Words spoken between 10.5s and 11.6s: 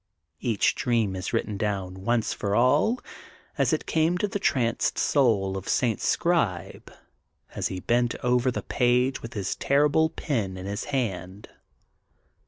in his hand.